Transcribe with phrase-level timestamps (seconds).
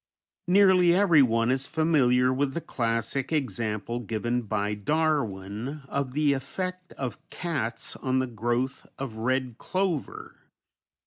[0.47, 7.19] Nearly everyone is familiar with the classic example given by Darwin of the effect of
[7.29, 10.47] cats on the growth of red clover.